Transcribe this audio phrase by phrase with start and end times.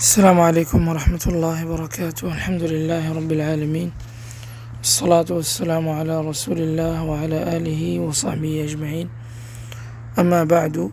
[0.00, 2.32] السلام عليكم ورحمة الله وبركاته.
[2.32, 3.92] الحمد لله رب العالمين.
[4.80, 9.08] الصلاة والسلام على رسول الله وعلى آله وصحبه أجمعين.
[10.18, 10.90] أما بعد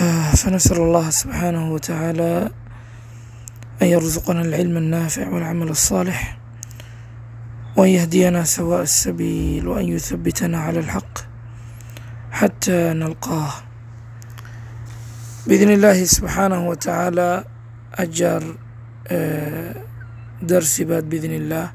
[0.00, 2.50] آه، فنسأل الله سبحانه وتعالى
[3.82, 6.38] أن يرزقنا العلم النافع والعمل الصالح
[7.76, 11.14] وأن يهدينا سواء السبيل وأن يثبتنا على الحق
[12.32, 13.71] حتى نلقاه.
[15.46, 17.44] بإذن الله سبحانه وتعالى
[17.94, 18.56] أجر
[19.08, 19.74] آه،
[20.42, 21.72] درسي بعد بإذن الله.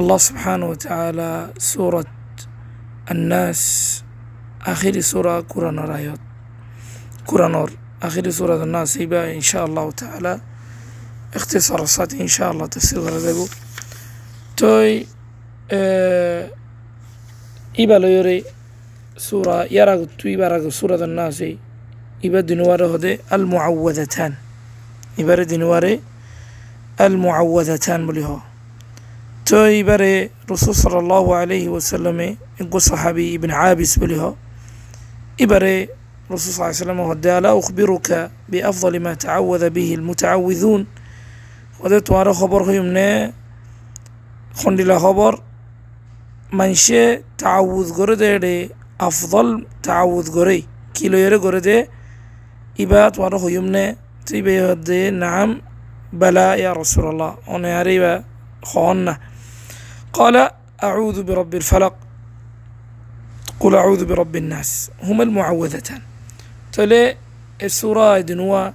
[0.00, 2.04] الله سبحانه وتعالى سورة
[3.10, 3.62] الناس
[4.66, 6.18] آخر سورة قرآن رايات
[7.26, 7.66] قرآن
[8.02, 8.96] آخر سورة الناس.
[9.38, 10.40] إن شاء الله تعالى.
[11.34, 13.46] اختصار صاتي إن شاء الله تفسير غردبو
[14.56, 15.06] توي
[15.70, 16.50] آه
[17.80, 18.44] إبا ليوري
[19.16, 21.44] سورة يراغ تو إبا سورة الناس.
[22.24, 24.32] إبا دنوارة هده المعوذتان.
[25.18, 25.98] إبا دنوارة
[27.00, 28.38] المعوذتان بليه
[29.46, 34.34] تو إبا رسول صلى الله عليه وسلم إنقو صحابي ابن عابس بليه
[35.40, 35.58] إبا
[36.32, 40.86] رسول صلى الله عليه وسلم هده لا أخبرك بأفضل ما تعوذ به المتعوذون؟
[41.80, 43.32] وده توارة خبر خيمنه
[44.54, 45.42] خندلا خبر.
[46.52, 48.68] منشه تعوذ گره
[49.00, 50.62] أفضل تعوذ گره
[50.94, 51.88] كيلو يره گره
[52.80, 55.60] إبا تواره خيمنه تيبه يهده نعم.
[56.12, 57.38] بلا يا رسول الله.
[57.48, 58.24] أنا يريبا
[58.62, 59.18] خوانا
[60.12, 60.50] قال
[60.82, 61.94] أعوذ برب الفلق.
[63.60, 64.90] قل أعوذ برب الناس.
[65.02, 66.02] هما المعوذتان.
[66.72, 67.16] تلي
[67.62, 68.70] السورة دنوا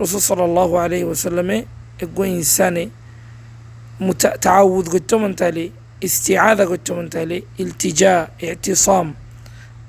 [0.00, 1.66] رسول صلى الله عليه وسلم
[2.02, 2.90] يقول إنساني
[4.40, 5.72] تعوذ قلت من تالي
[6.04, 9.14] استعاذة قلت من تالي التجاء اعتصام.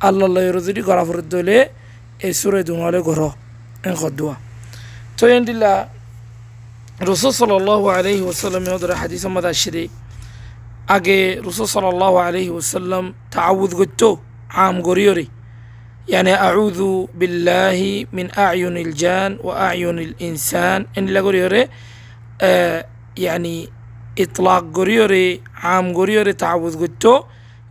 [0.04, 1.70] الله الله يرضي قرا فردولي
[2.24, 3.36] إيه سورة دونالي قرر
[3.88, 4.34] إن قدوا
[5.18, 5.90] تويند الله
[7.04, 9.90] رسول صلى الله عليه وسلم يقدر حديث ماذا شري.
[10.90, 14.18] أجي رسول صلى الله عليه وسلم تعوذ قدتو
[14.52, 15.28] عام قريري
[16.08, 20.86] يعني أعوذ بالله من أعين الجان وأعين الإنسان.
[20.98, 21.68] إن لا قريري
[22.42, 22.86] آه،
[23.18, 23.70] يعني
[24.20, 27.24] إطلاق قريري عام قريري تعوذ قدتو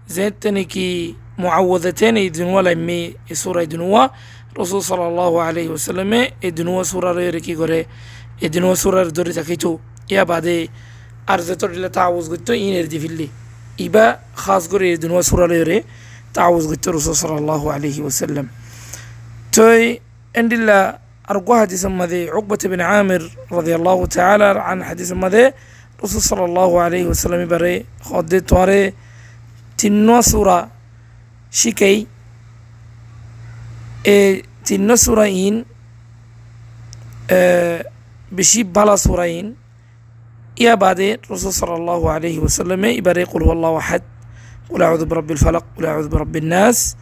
[0.09, 4.07] زيتني معوذتين يدنوا لأمي سورة دنوا.
[4.59, 7.87] رسول صلى الله عليه وسلم يدنوا سورة ريري غري
[8.43, 9.79] يدنوا سورة دوري تكيتو
[10.11, 10.71] يا بعدي
[11.31, 13.29] أرزتو للا تعوذ قلتو إن يردي في اللي
[13.81, 15.85] إبا خاص غري يدنوا سورة ريري
[16.35, 18.47] تعوذ قلت الرسول صلى الله عليه وسلم
[19.53, 20.01] توي
[20.37, 20.99] عند الله
[21.31, 25.53] أرقوا حديث مذي عقبة بن عامر رضي الله تعالى عن حديث مذي
[26.05, 28.93] رسول صلى الله عليه وسلم بري خد تواري
[29.79, 30.59] تنو سورة
[31.51, 32.07] شكي
[34.07, 35.65] إيه تنو سورة إن
[37.31, 37.87] إيه
[38.33, 39.55] بشي بلا سورة إن
[40.61, 44.03] يا بعد رسول صلى الله عليه وسلم يبري قل هو الله أحد
[44.71, 46.97] قل أعوذ برب الفلق قل أعوذ برب الناس.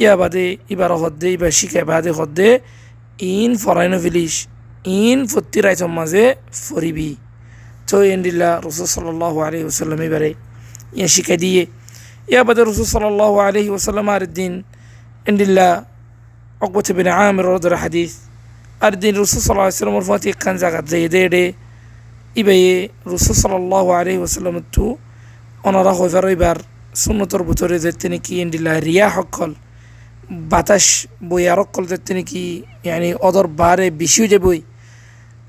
[0.00, 2.60] يا بعد إبرة غدي بشيك بعد غدي.
[3.22, 4.48] إن فرينو فيليش
[4.86, 7.18] إن فتيرة مازه فريبي
[7.86, 10.36] تو يند الله رسول صلى الله عليه وسلم يبري
[10.96, 11.68] يشيك دي.
[12.28, 12.42] يا
[16.61, 18.13] عقبة بن عامر رضي الحديث
[18.81, 21.55] أردين رسول صلى الله عليه وسلم الفاتح كان زاغت زي دي دي
[22.37, 24.97] إبي رسول صلى الله عليه وسلم تو
[25.67, 26.57] أنا راهو فريبار
[27.03, 29.51] সুন্নতর ভিতরে যেতেনি কি ইন্ডিলা রিয়া সকল
[30.51, 30.85] বাতাস
[31.29, 32.43] বইয়ার সকল যেতেনি কি
[32.89, 34.59] yani অদর বারে বেশিও যে বই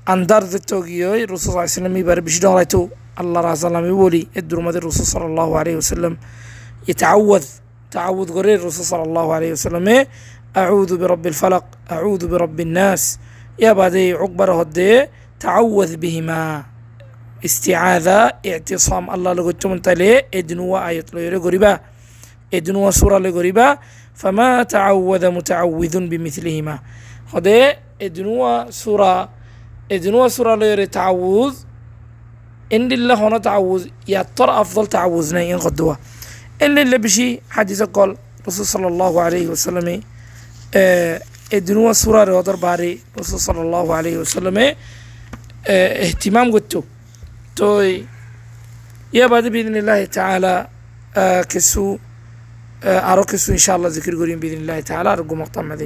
[0.07, 2.79] আন্দার যেতে গিয়ে রসুল সাল্লাম এবারে বেশি ডরাইতো
[3.21, 6.13] আল্লাহ রাজাল আমি বলি এর দুর্মাদের রসুল সাল্লাহ আলী ওসাল্লাম
[6.87, 7.43] এ তাউদ
[7.91, 9.97] তাউদ করে রসুল সাল্লাহ আলী ওসাল্লামে
[10.56, 13.18] أعوذ برب الفلق أعوذ برب الناس.
[13.58, 15.06] يا بعدي عقبر هدي
[15.40, 16.64] تعوذ بهما.
[17.44, 19.10] استعاذة اعتصام.
[19.10, 21.80] الله لقد تلي إدنوا آية لغير قريبا
[22.54, 23.78] إدنوا سورة لغريبا
[24.14, 26.78] فما تعوذ متعوذ بمثلهما.
[27.34, 29.28] هذا إدنوا سورة
[29.92, 31.54] إدنوا سورة لغير تعوذ
[32.72, 33.86] إن الله هنا تعوذ.
[34.08, 35.94] يطر أفضل تعوذنا إن قدوا
[36.62, 37.40] إلا اللي بشي.
[37.50, 40.13] حديث قال رسول صلى الله عليه وسلم
[40.74, 41.20] آه
[41.52, 44.58] ادنوا سورة لغير باري رسول صلى الله عليه وسلم.
[45.66, 46.82] آه اهتمام قلتو.
[47.56, 48.06] توي
[49.12, 50.66] يا بعد بإذن الله تعالى
[51.16, 51.98] آه كسو
[52.84, 53.58] آه أرو كسو إن